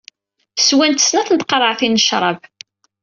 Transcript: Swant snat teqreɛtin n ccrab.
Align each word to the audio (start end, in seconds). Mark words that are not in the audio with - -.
Swant 0.65 1.03
snat 1.07 1.29
teqreɛtin 1.39 1.93
n 1.99 2.01
ccrab. 2.03 2.39